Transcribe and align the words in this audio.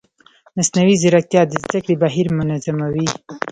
مصنوعي 0.57 0.95
ځیرکتیا 1.01 1.41
د 1.47 1.53
زده 1.63 1.79
کړې 1.85 1.95
بهیر 2.03 2.27
منظموي. 2.37 3.07